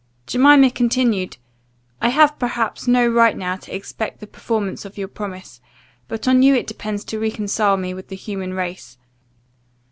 [0.25, 1.37] Jemima continued,
[2.01, 5.61] "I have perhaps no right now to expect the performance of your promise;
[6.07, 8.97] but on you it depends to reconcile me with the human race."